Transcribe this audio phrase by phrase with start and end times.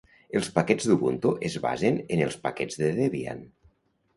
[0.37, 3.45] Els paquets d'Ubuntu es basen en els paquets de Debian.